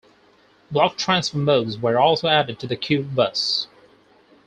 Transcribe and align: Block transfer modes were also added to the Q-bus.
Block 0.71 0.97
transfer 0.97 1.37
modes 1.37 1.77
were 1.77 1.99
also 1.99 2.27
added 2.27 2.57
to 2.57 2.65
the 2.65 2.75
Q-bus. 2.75 3.67